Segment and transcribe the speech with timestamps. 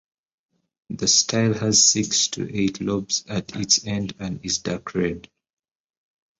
[0.89, 5.29] The style has six to eight lobes at its end and is dark red.